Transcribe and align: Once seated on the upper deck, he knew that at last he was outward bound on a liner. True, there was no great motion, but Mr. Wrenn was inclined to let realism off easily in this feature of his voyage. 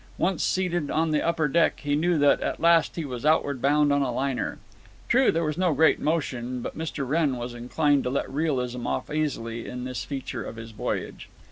Once 0.17 0.41
seated 0.41 0.89
on 0.89 1.11
the 1.11 1.21
upper 1.21 1.47
deck, 1.47 1.81
he 1.81 1.95
knew 1.95 2.17
that 2.17 2.41
at 2.41 2.59
last 2.59 2.95
he 2.95 3.05
was 3.05 3.23
outward 3.23 3.61
bound 3.61 3.93
on 3.93 4.01
a 4.01 4.11
liner. 4.11 4.57
True, 5.07 5.31
there 5.31 5.43
was 5.43 5.59
no 5.59 5.75
great 5.75 5.99
motion, 5.99 6.59
but 6.63 6.75
Mr. 6.75 7.07
Wrenn 7.07 7.37
was 7.37 7.53
inclined 7.53 8.03
to 8.05 8.09
let 8.09 8.27
realism 8.27 8.87
off 8.87 9.11
easily 9.11 9.67
in 9.67 9.83
this 9.83 10.03
feature 10.03 10.43
of 10.43 10.55
his 10.55 10.71
voyage. 10.71 11.29